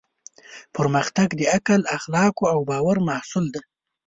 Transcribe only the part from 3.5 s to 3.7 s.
دی.